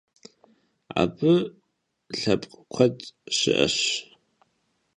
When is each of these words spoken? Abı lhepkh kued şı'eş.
Abı 1.01 1.33
lhepkh 2.19 2.55
kued 2.73 2.97
şı'eş. 3.37 3.77